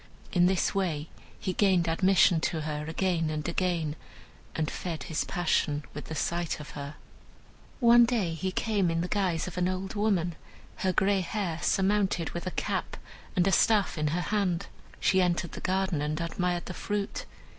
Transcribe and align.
In 0.31 0.47
this 0.47 0.73
way 0.73 1.09
he 1.39 1.53
gained 1.53 1.87
admission 1.87 2.39
to 2.49 2.61
her 2.61 2.85
again 2.87 3.29
and 3.29 3.47
again, 3.47 3.95
and 4.55 4.71
fed 4.71 5.03
his 5.03 5.23
passion 5.25 5.83
with 5.93 6.05
the 6.05 6.15
sight 6.15 6.59
of 6.59 6.71
her. 6.71 6.95
One 7.79 8.05
day 8.05 8.33
he 8.33 8.51
came 8.51 8.89
in 8.89 9.01
the 9.01 9.07
guise 9.07 9.45
of 9.45 9.59
an 9.59 9.67
old 9.67 9.93
woman, 9.93 10.33
her 10.77 10.91
gray 10.91 11.21
hair 11.21 11.59
surmounted 11.61 12.31
with 12.31 12.47
a 12.47 12.57
cap, 12.57 12.97
and 13.35 13.45
a 13.45 13.51
staff 13.51 13.95
in 13.95 14.07
her 14.07 14.21
hand. 14.21 14.65
She 14.99 15.21
entered 15.21 15.51
the 15.51 15.61
garden 15.61 16.01
and 16.01 16.19
admired 16.19 16.65
the 16.65 16.73
fruit. 16.73 17.25